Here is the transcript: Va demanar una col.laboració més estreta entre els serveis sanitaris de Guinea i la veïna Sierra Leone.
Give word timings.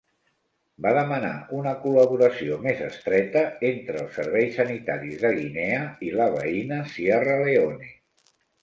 Va 0.85 0.93
demanar 0.97 1.33
una 1.57 1.73
col.laboració 1.83 2.57
més 2.65 2.81
estreta 2.87 3.45
entre 3.71 4.03
els 4.05 4.19
serveis 4.21 4.59
sanitaris 4.63 5.23
de 5.27 5.35
Guinea 5.39 5.87
i 6.11 6.15
la 6.19 6.31
veïna 6.41 6.85
Sierra 6.97 7.41
Leone. 7.47 7.97